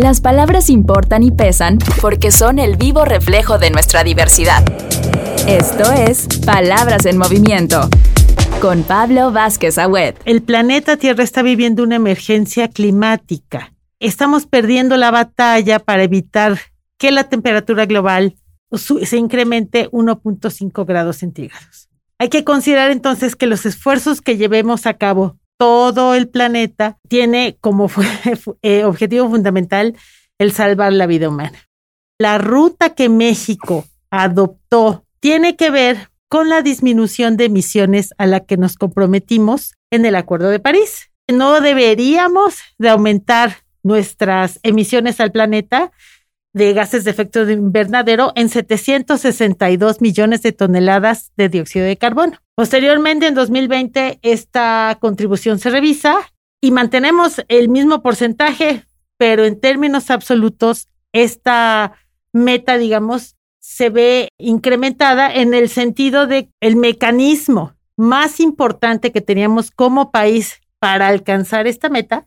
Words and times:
Las 0.00 0.22
palabras 0.22 0.70
importan 0.70 1.22
y 1.22 1.30
pesan 1.30 1.76
porque 2.00 2.30
son 2.30 2.58
el 2.58 2.78
vivo 2.78 3.04
reflejo 3.04 3.58
de 3.58 3.70
nuestra 3.70 4.02
diversidad. 4.02 4.64
Esto 5.46 5.92
es 5.92 6.26
Palabras 6.46 7.04
en 7.04 7.18
Movimiento 7.18 7.90
con 8.62 8.82
Pablo 8.82 9.30
Vázquez 9.30 9.76
Agüed. 9.76 10.14
El 10.24 10.40
planeta 10.42 10.96
Tierra 10.96 11.22
está 11.22 11.42
viviendo 11.42 11.82
una 11.82 11.96
emergencia 11.96 12.68
climática. 12.68 13.74
Estamos 13.98 14.46
perdiendo 14.46 14.96
la 14.96 15.10
batalla 15.10 15.78
para 15.78 16.02
evitar 16.02 16.58
que 16.96 17.10
la 17.10 17.24
temperatura 17.24 17.84
global 17.84 18.36
se 18.72 19.18
incremente 19.18 19.90
1.5 19.90 20.86
grados 20.86 21.18
centígrados. 21.18 21.90
Hay 22.18 22.30
que 22.30 22.42
considerar 22.42 22.90
entonces 22.90 23.36
que 23.36 23.46
los 23.46 23.66
esfuerzos 23.66 24.22
que 24.22 24.38
llevemos 24.38 24.86
a 24.86 24.94
cabo 24.94 25.36
todo 25.60 26.14
el 26.14 26.26
planeta 26.30 26.96
tiene 27.06 27.58
como 27.60 27.90
eh, 28.62 28.84
objetivo 28.84 29.28
fundamental 29.28 29.94
el 30.38 30.52
salvar 30.52 30.94
la 30.94 31.06
vida 31.06 31.28
humana. 31.28 31.68
La 32.18 32.38
ruta 32.38 32.94
que 32.94 33.10
México 33.10 33.84
adoptó 34.10 35.04
tiene 35.20 35.56
que 35.56 35.70
ver 35.70 36.08
con 36.30 36.48
la 36.48 36.62
disminución 36.62 37.36
de 37.36 37.44
emisiones 37.44 38.14
a 38.16 38.24
la 38.24 38.40
que 38.40 38.56
nos 38.56 38.76
comprometimos 38.76 39.74
en 39.90 40.06
el 40.06 40.16
Acuerdo 40.16 40.48
de 40.48 40.60
París. 40.60 41.10
No 41.28 41.60
deberíamos 41.60 42.60
de 42.78 42.88
aumentar 42.88 43.58
nuestras 43.82 44.60
emisiones 44.62 45.20
al 45.20 45.30
planeta 45.30 45.92
de 46.52 46.72
gases 46.72 47.04
de 47.04 47.10
efecto 47.10 47.46
de 47.46 47.54
invernadero 47.54 48.32
en 48.34 48.48
762 48.48 50.00
millones 50.00 50.42
de 50.42 50.52
toneladas 50.52 51.32
de 51.36 51.48
dióxido 51.48 51.86
de 51.86 51.96
carbono. 51.96 52.38
Posteriormente, 52.54 53.26
en 53.26 53.34
2020, 53.34 54.18
esta 54.22 54.98
contribución 55.00 55.58
se 55.58 55.70
revisa 55.70 56.16
y 56.60 56.72
mantenemos 56.72 57.42
el 57.48 57.68
mismo 57.68 58.02
porcentaje, 58.02 58.84
pero 59.16 59.44
en 59.44 59.60
términos 59.60 60.10
absolutos, 60.10 60.88
esta 61.12 61.94
meta, 62.32 62.78
digamos, 62.78 63.36
se 63.58 63.90
ve 63.90 64.28
incrementada 64.38 65.32
en 65.32 65.54
el 65.54 65.68
sentido 65.68 66.26
de 66.26 66.50
el 66.60 66.76
mecanismo 66.76 67.74
más 67.96 68.40
importante 68.40 69.12
que 69.12 69.20
teníamos 69.20 69.70
como 69.70 70.10
país 70.10 70.60
para 70.78 71.08
alcanzar 71.08 71.66
esta 71.66 71.88
meta 71.88 72.26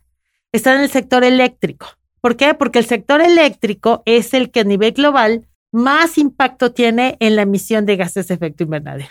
está 0.51 0.75
en 0.75 0.81
el 0.81 0.89
sector 0.89 1.23
eléctrico. 1.23 1.87
¿Por 2.23 2.37
qué? 2.37 2.53
Porque 2.53 2.79
el 2.79 2.85
sector 2.85 3.19
eléctrico 3.19 4.01
es 4.05 4.33
el 4.33 4.49
que 4.49 4.61
a 4.61 4.63
nivel 4.63 4.93
global 4.93 5.45
más 5.73 6.17
impacto 6.17 6.71
tiene 6.71 7.17
en 7.19 7.35
la 7.35 7.41
emisión 7.41 7.85
de 7.85 7.97
gases 7.97 8.29
de 8.29 8.35
efecto 8.35 8.63
invernadero. 8.63 9.09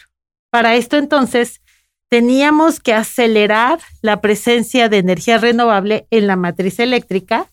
Para 0.51 0.77
esto 0.77 0.97
entonces 0.97 1.61
teníamos 2.09 2.81
que 2.81 2.95
acelerar 2.95 3.81
la 4.01 4.23
presencia 4.23 4.89
de 4.89 4.97
energía 4.97 5.37
renovable 5.37 6.07
en 6.11 6.27
la 6.27 6.37
matriz 6.37 6.79
eléctrica, 6.79 7.51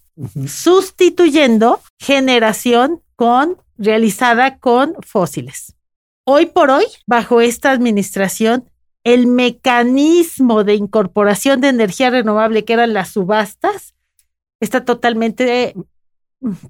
sustituyendo 0.47 1.81
generación 1.99 3.01
con 3.17 3.57
realizada 3.77 4.59
con 4.59 4.95
fósiles. 5.01 5.75
Hoy 6.25 6.45
por 6.45 6.69
hoy, 6.69 6.85
bajo 7.05 7.41
esta 7.41 7.71
administración, 7.71 8.69
el 9.03 9.27
mecanismo 9.27 10.63
de 10.63 10.75
incorporación 10.75 11.59
de 11.59 11.67
energía 11.67 12.11
renovable 12.11 12.63
que 12.63 12.73
eran 12.73 12.93
las 12.93 13.09
subastas 13.09 13.93
está 14.59 14.85
totalmente 14.85 15.75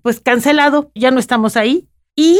pues 0.01 0.19
cancelado, 0.19 0.91
ya 0.95 1.11
no 1.11 1.19
estamos 1.19 1.57
ahí. 1.57 1.87
Y 2.15 2.39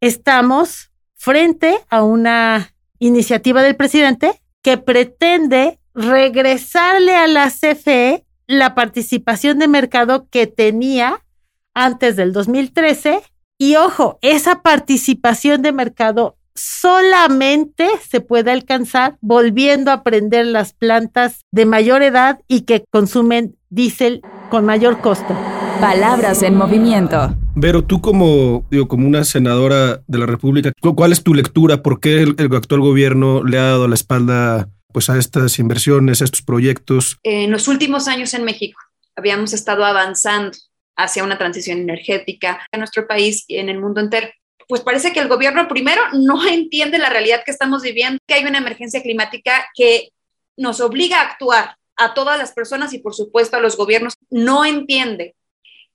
estamos 0.00 0.92
frente 1.14 1.78
a 1.88 2.02
una 2.02 2.74
iniciativa 2.98 3.62
del 3.62 3.76
presidente 3.76 4.42
que 4.62 4.78
pretende 4.78 5.78
regresarle 5.94 7.14
a 7.14 7.26
la 7.26 7.50
CFE 7.50 8.26
la 8.46 8.74
participación 8.74 9.58
de 9.58 9.68
mercado 9.68 10.28
que 10.28 10.46
tenía 10.46 11.24
antes 11.72 12.16
del 12.16 12.32
2013 12.32 13.22
y 13.58 13.76
ojo, 13.76 14.18
esa 14.20 14.62
participación 14.62 15.62
de 15.62 15.72
mercado 15.72 16.36
solamente 16.54 17.88
se 18.08 18.20
puede 18.20 18.52
alcanzar 18.52 19.16
volviendo 19.20 19.90
a 19.90 20.02
prender 20.02 20.46
las 20.46 20.72
plantas 20.72 21.44
de 21.50 21.66
mayor 21.66 22.02
edad 22.02 22.40
y 22.48 22.62
que 22.62 22.84
consumen 22.90 23.56
diésel 23.70 24.22
con 24.50 24.64
mayor 24.64 25.00
costo. 25.00 25.36
Palabras 25.80 26.42
en 26.42 26.56
movimiento. 26.56 27.36
Pero 27.60 27.84
tú 27.84 28.00
como, 28.00 28.64
digo, 28.70 28.88
como 28.88 29.06
una 29.06 29.24
senadora 29.24 30.02
de 30.06 30.18
la 30.18 30.26
República, 30.26 30.72
¿cuál 30.80 31.12
es 31.12 31.22
tu 31.22 31.34
lectura? 31.34 31.82
¿Por 31.82 32.00
qué 32.00 32.22
el, 32.22 32.36
actual 32.54 32.80
gobierno 32.80 33.42
le 33.44 33.58
ha 33.58 33.64
dado 33.64 33.88
la 33.88 33.94
espalda 33.94 34.68
pues, 34.92 35.10
a 35.10 35.18
estas 35.18 35.58
inversiones, 35.58 36.20
a 36.20 36.24
estos 36.24 36.42
proyectos? 36.42 37.18
En 37.22 37.50
los 37.50 37.68
últimos 37.68 38.08
años 38.08 38.34
en 38.34 38.44
México 38.44 38.80
habíamos 39.16 39.52
estado 39.52 39.84
avanzando 39.84 40.56
hacia 40.96 41.24
una 41.24 41.38
transición 41.38 41.78
energética 41.78 42.60
en 42.70 42.80
nuestro 42.80 43.06
país 43.06 43.44
y 43.48 43.56
en 43.56 43.68
el 43.68 43.80
mundo 43.80 44.00
entero. 44.00 44.28
Pues 44.68 44.82
parece 44.82 45.12
que 45.12 45.20
el 45.20 45.28
gobierno 45.28 45.68
primero 45.68 46.02
no 46.12 46.46
entiende 46.48 46.98
la 46.98 47.10
realidad 47.10 47.42
que 47.44 47.50
estamos 47.50 47.82
viviendo, 47.82 48.18
que 48.26 48.34
hay 48.34 48.44
una 48.44 48.58
emergencia 48.58 49.02
climática 49.02 49.66
que 49.74 50.10
nos 50.56 50.80
obliga 50.80 51.18
a 51.20 51.30
actuar 51.32 51.76
a 51.96 52.14
todas 52.14 52.38
las 52.38 52.52
personas 52.52 52.92
y 52.92 52.98
por 52.98 53.14
supuesto 53.14 53.56
a 53.56 53.60
los 53.60 53.76
gobiernos, 53.76 54.14
no 54.30 54.64
entiende 54.64 55.36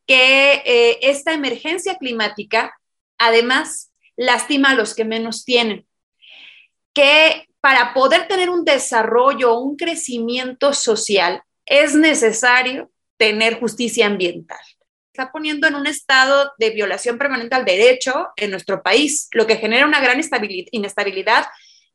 que 0.06 0.64
eh, 0.66 1.00
esta 1.02 1.34
emergencia 1.34 1.98
climática 1.98 2.74
además 3.18 3.92
lastima 4.16 4.72
a 4.72 4.76
los 4.76 4.96
que 4.96 5.06
menos 5.06 5.46
tienen, 5.46 5.86
que 6.94 7.48
para 7.62 7.94
poder 7.94 8.28
tener 8.28 8.50
un 8.50 8.64
desarrollo, 8.64 9.60
un 9.60 9.76
crecimiento 9.76 10.74
social, 10.74 11.44
es 11.66 11.94
necesario 11.94 12.90
tener 13.18 13.60
justicia 13.60 14.08
ambiental. 14.08 14.60
Está 15.14 15.32
poniendo 15.32 15.68
en 15.68 15.76
un 15.76 15.88
estado 15.88 16.52
de 16.58 16.70
violación 16.70 17.18
permanente 17.18 17.56
al 17.56 17.66
derecho 17.66 18.30
en 18.36 18.52
nuestro 18.52 18.82
país, 18.84 19.28
lo 19.32 19.48
que 19.48 19.58
genera 19.58 19.86
una 19.86 20.02
gran 20.02 20.20
inestabilidad 20.72 21.46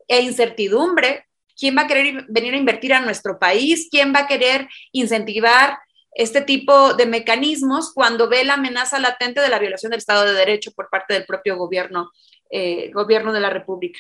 e 0.09 0.21
incertidumbre 0.21 1.27
¿Quién 1.57 1.77
va 1.77 1.83
a 1.83 1.87
querer 1.87 2.27
venir 2.29 2.55
a 2.55 2.59
invertir 2.59 2.93
a 2.93 3.01
nuestro 3.01 3.39
país? 3.39 3.89
¿Quién 3.91 4.13
va 4.15 4.21
a 4.21 4.27
querer 4.27 4.69
incentivar 4.93 5.79
este 6.13 6.43
tipo 6.43 6.95
de 6.95 7.07
mecanismos 7.07 7.93
cuando 7.93 8.29
ve 8.29 8.45
la 8.45 8.55
amenaza 8.55 8.99
latente 8.99 9.41
de 9.41 9.49
la 9.49 9.59
violación 9.59 9.91
del 9.91 9.99
Estado 9.99 10.25
de 10.25 10.33
Derecho 10.33 10.73
por 10.73 10.89
parte 10.89 11.15
del 11.15 11.27
propio 11.27 11.57
gobierno, 11.57 12.11
eh, 12.51 12.91
gobierno 12.93 13.33
de 13.33 13.41
la 13.41 13.51
República? 13.51 13.99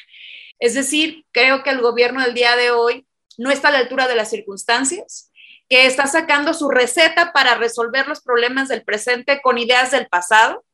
Es 0.58 0.74
decir, 0.74 1.24
creo 1.32 1.62
que 1.62 1.70
el 1.70 1.80
gobierno 1.80 2.22
del 2.22 2.34
día 2.34 2.56
de 2.56 2.70
hoy 2.70 3.06
no 3.38 3.50
está 3.50 3.68
a 3.68 3.72
la 3.72 3.78
altura 3.78 4.06
de 4.06 4.14
las 4.16 4.30
circunstancias, 4.30 5.30
que 5.68 5.86
está 5.86 6.06
sacando 6.06 6.54
su 6.54 6.68
receta 6.68 7.32
para 7.32 7.54
resolver 7.54 8.06
los 8.06 8.20
problemas 8.20 8.68
del 8.68 8.84
presente 8.84 9.40
con 9.42 9.58
ideas 9.58 9.90
del 9.90 10.06
pasado 10.08 10.64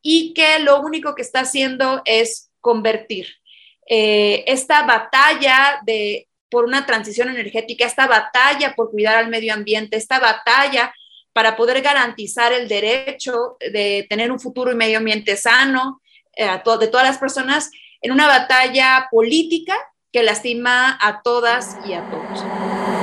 y 0.00 0.34
que 0.34 0.58
lo 0.58 0.80
único 0.80 1.14
que 1.14 1.22
está 1.22 1.40
haciendo 1.40 2.02
es 2.04 2.50
convertir 2.60 3.28
eh, 3.88 4.44
esta 4.46 4.84
batalla 4.84 5.80
de, 5.84 6.28
por 6.50 6.64
una 6.64 6.86
transición 6.86 7.28
energética, 7.28 7.86
esta 7.86 8.06
batalla 8.06 8.74
por 8.74 8.90
cuidar 8.90 9.16
al 9.16 9.28
medio 9.28 9.54
ambiente, 9.54 9.96
esta 9.96 10.18
batalla 10.18 10.94
para 11.32 11.56
poder 11.56 11.80
garantizar 11.82 12.52
el 12.52 12.68
derecho 12.68 13.56
de 13.60 14.06
tener 14.08 14.30
un 14.30 14.40
futuro 14.40 14.70
y 14.72 14.76
medio 14.76 14.98
ambiente 14.98 15.36
sano 15.36 16.00
eh, 16.36 16.46
de 16.46 16.88
todas 16.88 17.06
las 17.06 17.18
personas 17.18 17.70
en 18.00 18.12
una 18.12 18.26
batalla 18.26 19.08
política 19.10 19.76
que 20.12 20.22
lastima 20.22 20.98
a 21.00 21.22
todas 21.22 21.78
y 21.86 21.94
a 21.94 22.08
todos. 22.10 22.44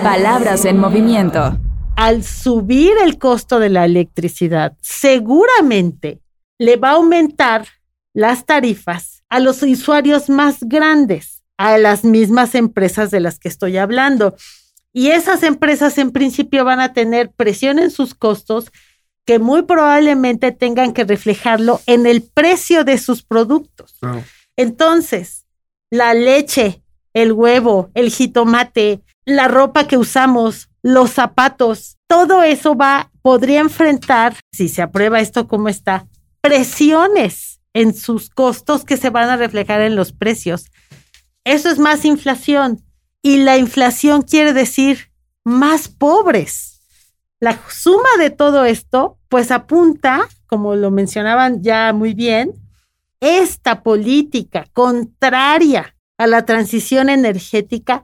Palabras 0.04 0.64
en 0.66 0.78
movimiento. 0.78 1.58
Al 1.96 2.24
subir 2.24 2.94
el 3.04 3.18
costo 3.18 3.60
de 3.60 3.70
la 3.70 3.86
electricidad, 3.86 4.78
seguramente 4.80 6.22
le 6.60 6.78
va 6.78 6.90
a 6.90 6.94
aumentar 6.94 7.66
las 8.14 8.46
tarifas 8.46 9.24
a 9.28 9.40
los 9.40 9.64
usuarios 9.64 10.30
más 10.30 10.58
grandes, 10.62 11.44
a 11.58 11.78
las 11.78 12.04
mismas 12.04 12.54
empresas 12.54 13.10
de 13.10 13.20
las 13.20 13.40
que 13.40 13.48
estoy 13.48 13.78
hablando. 13.78 14.36
Y 14.94 15.10
esas 15.10 15.42
empresas 15.44 15.98
en 15.98 16.12
principio 16.12 16.64
van 16.64 16.80
a 16.80 16.94
tener 16.94 17.32
presión 17.32 17.80
en 17.80 17.90
sus 17.90 18.14
costos 18.14 18.72
que 19.26 19.40
muy 19.40 19.64
probablemente 19.64 20.52
tengan 20.52 20.94
que 20.94 21.04
reflejarlo 21.04 21.82
en 21.86 22.06
el 22.06 22.22
precio 22.22 22.84
de 22.84 22.98
sus 22.98 23.24
productos. 23.24 24.00
Entonces, 24.56 25.46
la 25.92 26.14
leche, 26.14 26.84
el 27.14 27.32
huevo, 27.32 27.90
el 27.94 28.10
jitomate, 28.10 29.02
la 29.26 29.48
ropa 29.48 29.88
que 29.88 29.98
usamos, 29.98 30.70
los 30.82 31.12
zapatos, 31.12 31.98
todo 32.08 32.44
eso 32.44 32.76
va, 32.76 33.12
podría 33.22 33.60
enfrentar, 33.60 34.36
si 34.52 34.70
se 34.70 34.82
aprueba 34.82 35.20
esto 35.20 35.48
como 35.48 35.70
está, 35.70 36.08
presiones 36.42 37.60
en 37.74 37.94
sus 37.94 38.30
costos 38.30 38.86
que 38.86 38.98
se 38.98 39.10
van 39.10 39.30
a 39.30 39.38
reflejar 39.38 39.82
en 39.82 39.96
los 39.96 40.12
precios. 40.14 40.72
Eso 41.44 41.70
es 41.70 41.80
más 41.80 42.06
inflación 42.06 42.84
y 43.22 43.38
la 43.38 43.58
inflación 43.58 44.22
quiere 44.22 44.54
decir 44.54 45.12
más 45.44 45.88
pobres. 45.88 46.82
La 47.40 47.60
suma 47.70 48.10
de 48.18 48.30
todo 48.30 48.66
esto, 48.66 49.18
pues 49.30 49.52
apunta, 49.52 50.28
como 50.48 50.76
lo 50.76 50.92
mencionaban 50.92 51.62
ya 51.62 51.94
muy 51.94 52.14
bien, 52.14 52.54
esta 53.22 53.84
política 53.84 54.66
contraria 54.74 55.96
a 56.20 56.28
la 56.28 56.46
transición 56.46 57.10
energética 57.10 58.04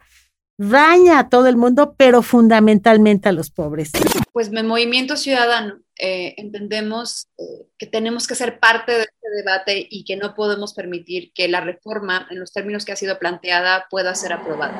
daña 0.57 1.19
a 1.19 1.29
todo 1.29 1.47
el 1.47 1.57
mundo, 1.57 1.95
pero 1.97 2.21
fundamentalmente 2.21 3.29
a 3.29 3.33
los 3.33 3.51
pobres. 3.51 3.91
Pues 4.31 4.51
Movimiento 4.51 5.17
Ciudadano 5.17 5.75
eh, 5.99 6.33
entendemos 6.37 7.27
eh, 7.37 7.67
que 7.77 7.87
tenemos 7.87 8.25
que 8.27 8.35
ser 8.35 8.59
parte 8.59 8.93
de 8.93 9.01
este 9.01 9.29
debate 9.35 9.87
y 9.89 10.05
que 10.05 10.15
no 10.15 10.33
podemos 10.33 10.73
permitir 10.73 11.31
que 11.33 11.49
la 11.49 11.59
reforma, 11.59 12.25
en 12.31 12.39
los 12.39 12.53
términos 12.53 12.85
que 12.85 12.93
ha 12.93 12.95
sido 12.95 13.19
planteada, 13.19 13.85
pueda 13.89 14.15
ser 14.15 14.31
aprobada. 14.31 14.73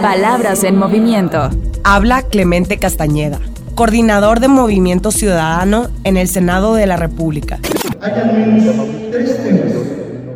Palabras 0.00 0.64
en 0.64 0.76
movimiento. 0.76 1.50
Habla 1.84 2.22
Clemente 2.22 2.78
Castañeda, 2.78 3.40
coordinador 3.74 4.40
de 4.40 4.48
Movimiento 4.48 5.10
Ciudadano 5.10 5.90
en 6.04 6.16
el 6.16 6.28
Senado 6.28 6.74
de 6.74 6.86
la 6.86 6.96
República. 6.96 7.58
Hay 8.00 8.12
al 8.12 8.32
menos 8.32 8.86
tres 9.10 9.42
temas 9.42 9.77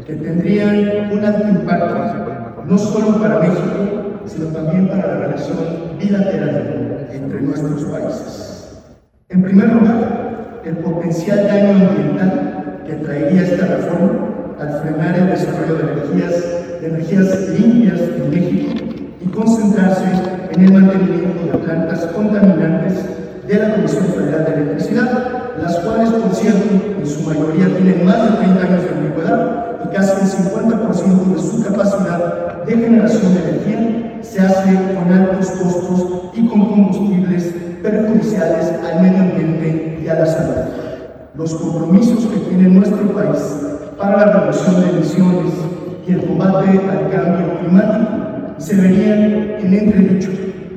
que 0.06 0.14
tendrían 0.14 1.10
un 1.12 1.24
alto 1.24 1.48
impacto, 1.48 2.64
no 2.66 2.78
solo 2.78 3.20
para 3.20 3.40
México, 3.40 4.20
sino 4.26 4.46
también 4.46 4.88
para 4.88 5.06
la 5.06 5.16
relación 5.26 5.58
bilateral 5.98 7.08
entre 7.12 7.40
nuestros 7.42 7.84
países. 7.84 8.82
En 9.28 9.42
primer 9.42 9.68
lugar, 9.72 10.60
el 10.64 10.76
potencial 10.78 11.46
daño 11.46 11.88
ambiental 11.88 12.82
que 12.86 12.94
traería 12.94 13.42
esta 13.42 13.66
reforma 13.66 14.28
al 14.60 14.80
frenar 14.82 15.16
el 15.16 15.26
desarrollo 15.28 15.74
de 15.76 16.86
energías, 16.86 17.48
limpias 17.58 18.00
en 18.00 18.30
México 18.30 18.84
y 19.20 19.28
concentrarse 19.28 20.04
en 20.52 20.64
el 20.64 20.72
mantenimiento 20.72 21.52
de 21.52 21.64
plantas 21.64 22.06
contaminantes 22.06 22.94
de 23.46 23.54
la 23.54 23.74
Comisión 23.74 24.06
Federal 24.06 24.44
de 24.44 24.54
Electricidad, 24.54 25.58
las 25.60 25.78
cuales, 25.78 26.10
por 26.10 26.34
cierto, 26.34 26.68
en 26.98 27.06
su 27.06 27.22
mayoría 27.22 27.66
tienen 27.76 28.04
más 28.04 28.22
de 28.22 28.36
30 28.38 28.62
años 28.62 28.82
de 28.82 28.88
antigüedad 28.90 29.71
casi 29.90 30.12
el 30.20 30.52
50% 30.52 31.34
de 31.34 31.42
su 31.42 31.62
capacidad 31.64 32.64
de 32.64 32.76
generación 32.76 33.34
de 33.34 33.40
energía 33.40 34.18
se 34.22 34.40
hace 34.40 34.78
con 34.94 35.12
altos 35.12 35.50
costos 35.50 36.30
y 36.34 36.46
con 36.46 36.66
combustibles 36.68 37.54
perjudiciales 37.82 38.72
al 38.84 39.02
medio 39.02 39.22
ambiente 39.22 40.00
y 40.02 40.08
a 40.08 40.14
la 40.14 40.26
salud. 40.26 40.54
Los 41.34 41.54
compromisos 41.54 42.26
que 42.26 42.38
tiene 42.40 42.68
nuestro 42.68 43.12
país 43.12 43.38
para 43.98 44.26
la 44.26 44.32
reducción 44.32 44.80
de 44.80 44.90
emisiones 44.90 45.52
y 46.06 46.12
el 46.12 46.26
combate 46.26 46.68
al 46.68 47.10
cambio 47.10 47.58
climático 47.60 48.12
se 48.58 48.76
verían 48.76 49.20
en 49.60 49.74
entredicho 49.74 50.30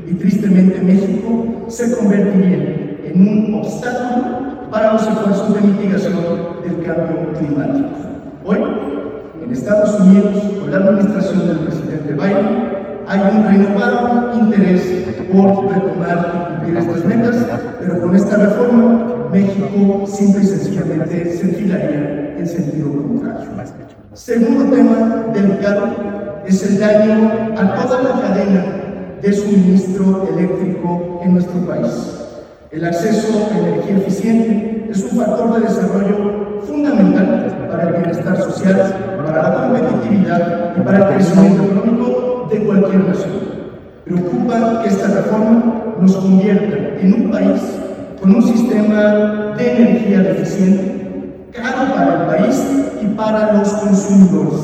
y 0.07 0.13
tristemente 0.15 0.81
México 0.81 1.65
se 1.67 1.95
convertiría 1.95 3.01
en 3.05 3.21
un 3.21 3.53
obstáculo 3.55 4.69
para 4.71 4.93
los 4.93 5.07
esfuerzos 5.07 5.53
de 5.53 5.61
mitigación 5.61 6.15
del 6.63 6.83
cambio 6.83 7.33
climático. 7.37 7.89
Hoy, 8.45 8.57
Estados 9.55 9.99
Unidos, 10.01 10.35
con 10.59 10.71
la 10.71 10.77
administración 10.77 11.47
del 11.47 11.59
presidente 11.59 12.13
Biden, 12.13 12.75
hay 13.07 13.19
un 13.19 13.43
renovado 13.45 14.33
interés 14.37 14.81
por 15.31 15.71
retomar 15.71 16.33
y 16.33 16.55
cumplir 16.55 16.77
estas 16.77 17.05
metas, 17.05 17.35
pero 17.79 18.01
con 18.01 18.15
esta 18.15 18.35
reforma 18.37 19.29
México 19.31 20.05
simple 20.07 20.43
y 20.43 20.47
sencillamente 20.47 21.37
se 21.37 21.43
enfilaría 21.43 22.35
en 22.37 22.47
sentido 22.47 22.91
contrario. 22.91 23.49
Segundo 24.13 24.75
tema 24.75 25.25
delicado 25.33 26.43
es 26.45 26.63
el 26.63 26.79
daño 26.79 27.31
a 27.57 27.75
toda 27.75 28.03
la 28.03 28.21
cadena 28.21 28.65
de 29.21 29.33
suministro 29.33 30.27
eléctrico 30.33 31.21
en 31.23 31.33
nuestro 31.33 31.59
país. 31.65 32.21
El 32.71 32.85
acceso 32.85 33.49
a 33.51 33.57
energía 33.57 33.97
eficiente 33.97 34.87
es 34.89 35.03
un 35.03 35.19
factor 35.19 35.53
de 35.55 35.67
desarrollo 35.67 36.61
fundamental 36.61 37.54
para 37.75 37.89
el 37.89 38.03
bienestar 38.03 38.37
social, 38.37 38.95
para 39.25 39.43
la 39.43 39.55
competitividad 39.55 40.73
y 40.77 40.81
para 40.81 40.97
el 40.97 41.15
crecimiento 41.15 41.63
económico 41.63 42.47
de 42.49 42.59
cualquier 42.59 43.07
nación. 43.07 43.33
Preocupa 44.05 44.81
que 44.81 44.89
esta 44.89 45.07
reforma 45.07 45.83
nos 45.99 46.15
convierta 46.15 46.77
en 46.99 47.13
un 47.13 47.31
país 47.31 47.61
con 48.21 48.35
un 48.35 48.43
sistema 48.43 49.53
de 49.57 49.71
energía 49.71 50.19
deficiente, 50.19 51.49
caro 51.51 51.93
para 51.93 52.13
el 52.13 52.27
país 52.27 52.63
y 53.01 53.05
para 53.15 53.53
los 53.53 53.69
consumidores, 53.73 54.61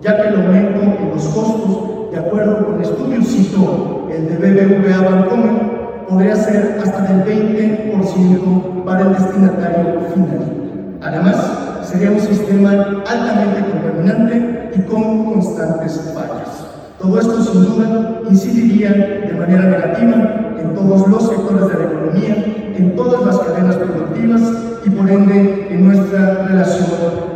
ya 0.00 0.20
que 0.20 0.28
el 0.28 0.36
aumento 0.36 0.80
en 0.80 1.10
los 1.10 1.24
costos, 1.28 2.10
de 2.12 2.18
acuerdo 2.18 2.66
con 2.66 2.74
el 2.76 2.82
estudio 2.82 3.22
cito, 3.22 4.08
el 4.10 4.28
de 4.28 4.36
BBVA 4.36 5.10
Bancomer, 5.10 5.80
podría 6.08 6.34
ser 6.34 6.78
hasta 6.82 7.02
del 7.02 7.24
20% 7.24 8.84
para 8.84 9.02
el 9.02 9.12
destinatario 9.12 10.00
final. 10.12 10.60
Además, 11.00 11.69
sería 11.90 12.10
un 12.10 12.20
sistema 12.20 12.70
altamente 13.08 13.70
contaminante 13.70 14.70
y 14.76 14.80
con 14.82 15.24
constantes 15.24 16.12
fallas. 16.14 16.64
Todo 17.00 17.18
esto 17.18 17.42
sin 17.42 17.64
duda 17.64 18.20
incidiría 18.28 18.90
de 18.90 19.34
manera 19.38 19.64
negativa 19.64 20.54
en 20.58 20.74
todos 20.74 21.08
los 21.08 21.28
sectores 21.28 21.68
de 21.68 21.78
la 21.78 21.90
economía, 21.90 22.34
en 22.76 22.94
todas 22.94 23.24
las 23.24 23.38
cadenas 23.38 23.76
productivas 23.76 24.42
y 24.84 24.90
por 24.90 25.10
ende 25.10 25.68
en 25.70 25.86
nuestra 25.86 26.46
relación 26.46 26.86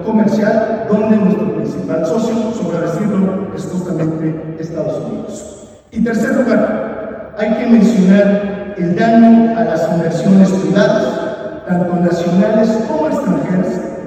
comercial, 0.05 0.87
donde 0.89 1.17
nuestro 1.17 1.55
principal 1.55 2.07
socio, 2.07 2.35
sobre 2.53 2.87
decirlo, 2.87 3.49
es 3.57 3.65
justamente 3.65 4.57
Estados 4.59 4.99
Unidos. 5.07 5.69
Y 5.91 6.01
tercer 6.03 6.37
lugar, 6.37 7.35
hay 7.39 7.55
que 7.55 7.67
mencionar 7.67 8.75
el 8.77 8.97
daño 8.97 9.59
a 9.59 9.65
las 9.65 9.91
inversiones 9.93 10.51
privadas, 10.51 11.05
tanto 11.67 11.97
nacionales 11.97 12.69
como 12.87 13.09
extranjeras, 13.09 13.64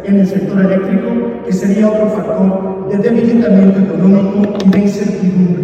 en 0.08 0.22
el 0.22 0.28
sector 0.28 0.60
eléctrico, 0.62 1.44
que 1.46 1.52
sería 1.52 1.90
otro 1.90 2.08
factor 2.08 2.90
de 2.90 2.98
debilitamiento 2.98 3.80
económico 3.80 4.58
y 4.66 4.70
de 4.70 4.80
incertidumbre, 4.80 5.64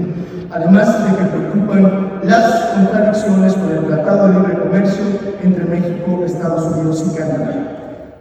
además 0.52 1.06
de 1.06 1.18
que 1.18 1.24
preocupan 1.24 2.20
las 2.24 2.52
contradicciones 2.76 3.54
con 3.54 3.72
el 3.72 3.86
Tratado 3.86 4.28
de 4.28 4.34
Libre 4.34 4.60
Comercio 4.60 5.04
entre 5.42 5.64
México, 5.66 6.24
Estados 6.26 6.76
Unidos 6.76 7.06
y 7.10 7.18
Canadá. 7.18 7.54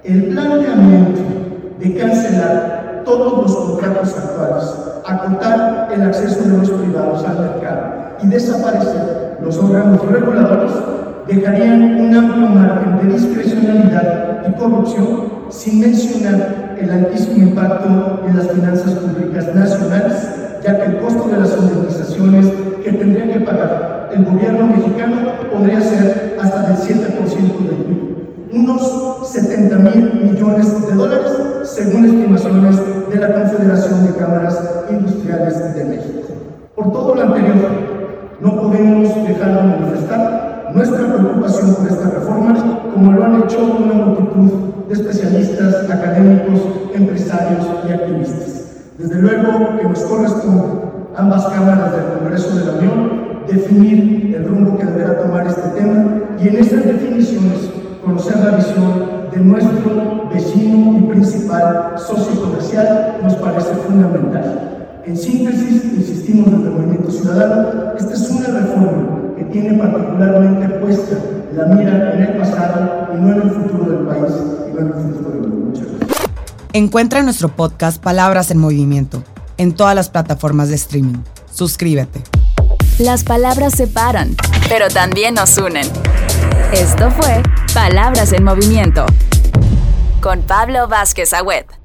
El 0.04 0.28
planteamiento 0.28 1.20
de 1.80 1.94
cancelar 1.96 3.02
todos 3.04 3.42
los 3.42 3.56
contratos 3.56 4.16
actuales, 4.16 4.74
acotar 5.04 5.88
el 5.92 6.02
acceso 6.02 6.44
de 6.44 6.56
los 6.56 6.70
privados 6.70 7.24
al 7.24 7.40
mercado 7.40 7.82
y 8.22 8.28
desaparecer 8.28 9.38
los 9.42 9.58
órganos 9.58 10.00
reguladores 10.06 10.72
dejarían 11.26 12.00
un 12.00 12.14
amplio 12.14 12.46
margen 12.46 12.98
de 12.98 13.14
discrecionalidad 13.14 14.42
y 14.48 14.52
corrupción 14.52 15.31
sin 15.52 15.80
mencionar 15.80 16.76
el 16.80 16.90
altísimo 16.90 17.48
impacto 17.48 18.22
en 18.26 18.36
las 18.36 18.50
finanzas 18.50 18.92
públicas 18.94 19.54
nacionales, 19.54 20.14
ya 20.64 20.78
que 20.78 20.86
el 20.86 20.98
costo 20.98 21.28
de 21.28 21.36
las 21.38 21.56
indemnizaciones 21.56 22.46
que 22.82 22.92
tendría 22.92 23.32
que 23.32 23.40
pagar 23.40 24.10
el 24.14 24.24
gobierno 24.24 24.66
mexicano 24.66 25.16
podría 25.52 25.80
ser 25.80 26.36
hasta 26.40 26.62
del 26.62 26.76
7% 26.76 27.18
del 27.18 27.76
PIB, 27.84 28.52
unos 28.52 29.28
70 29.30 29.76
mil 29.76 30.30
millones 30.30 30.86
de 30.86 30.94
dólares, 30.94 31.32
según 31.64 32.06
estimaciones 32.06 32.76
de 33.10 33.16
la 33.16 33.32
Confederación 33.32 34.06
de 34.06 34.18
Cámaras 34.18 34.84
Industriales 34.90 35.74
de 35.74 35.84
México. 35.84 36.20
Por 36.74 36.92
todo 36.92 37.14
lo 37.14 37.22
anterior, 37.22 37.56
no 38.40 38.60
podemos 38.60 39.14
dejar 39.28 39.54
de 39.54 39.62
manifestar 39.62 40.72
nuestra 40.74 40.98
preocupación 40.98 41.74
por 41.74 41.88
esta 41.88 42.10
reforma, 42.10 42.80
como 42.92 43.12
lo 43.12 43.24
han 43.24 43.42
hecho 43.42 43.58
una 43.58 43.94
multitud 43.94 44.71
de 44.92 45.00
especialistas, 45.00 45.90
académicos, 45.90 46.60
empresarios 46.94 47.66
y 47.88 47.92
activistas. 47.92 48.66
Desde 48.98 49.22
luego 49.22 49.78
que 49.78 49.88
nos 49.88 50.00
corresponde 50.00 50.64
ambas 51.16 51.46
cámaras 51.46 51.92
del 51.92 52.18
Congreso 52.18 52.54
de 52.56 52.64
la 52.64 52.72
Unión 52.72 53.22
definir 53.48 54.34
el 54.36 54.44
rumbo 54.46 54.76
que 54.76 54.84
deberá 54.84 55.18
tomar 55.18 55.46
este 55.46 55.68
tema 55.80 56.20
y 56.38 56.48
en 56.48 56.56
estas 56.56 56.84
definiciones 56.84 57.70
conocer 58.04 58.36
la 58.38 58.56
visión 58.56 59.30
de 59.32 59.38
nuestro 59.38 60.28
vecino 60.32 60.98
y 60.98 61.02
principal 61.10 61.94
socio 61.96 62.40
comercial 62.40 63.16
nos 63.22 63.34
parece 63.36 63.74
fundamental. 63.86 64.88
En 65.06 65.16
síntesis, 65.16 65.84
insistimos 65.96 66.50
desde 66.50 66.64
el 66.64 66.70
Movimiento 66.70 67.10
Ciudadano, 67.10 67.94
esta 67.98 68.12
es 68.12 68.30
una 68.30 68.46
reforma 68.46 69.21
que 69.42 69.52
tiene 69.52 69.78
particularmente 69.78 70.68
puesta 70.78 71.16
la 71.54 71.66
mira 71.66 72.14
en 72.14 72.22
el 72.22 72.38
pasado 72.38 73.08
y 73.12 73.16
no 73.20 73.32
en 73.32 73.42
el 73.42 73.50
futuro 73.50 73.92
del 73.92 74.06
país 74.06 74.34
y 74.68 74.74
no 74.74 74.80
en 74.80 74.86
el 74.86 74.92
futuro 74.92 75.30
del 75.30 75.40
mundo. 75.40 75.66
Muchas 75.66 75.86
gracias. 75.86 76.30
Encuentra 76.72 77.22
nuestro 77.22 77.48
podcast 77.48 78.02
Palabras 78.02 78.50
en 78.50 78.58
Movimiento 78.58 79.22
en 79.58 79.72
todas 79.72 79.94
las 79.94 80.10
plataformas 80.10 80.68
de 80.68 80.76
streaming. 80.76 81.18
Suscríbete. 81.52 82.22
Las 82.98 83.24
palabras 83.24 83.74
separan, 83.74 84.34
pero 84.68 84.88
también 84.88 85.34
nos 85.34 85.58
unen. 85.58 85.86
Esto 86.72 87.10
fue 87.10 87.42
Palabras 87.74 88.32
en 88.32 88.44
Movimiento 88.44 89.06
con 90.20 90.40
Pablo 90.42 90.88
Vázquez 90.88 91.32
Agüed. 91.34 91.81